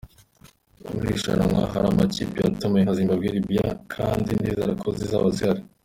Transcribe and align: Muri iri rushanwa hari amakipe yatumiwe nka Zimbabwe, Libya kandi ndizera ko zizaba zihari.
Muri 0.93 1.05
iri 1.07 1.15
rushanwa 1.15 1.59
hari 1.73 1.85
amakipe 1.91 2.37
yatumiwe 2.39 2.83
nka 2.83 2.93
Zimbabwe, 2.99 3.27
Libya 3.35 3.65
kandi 3.93 4.29
ndizera 4.37 4.73
ko 4.83 4.87
zizaba 4.99 5.27
zihari. 5.37 5.61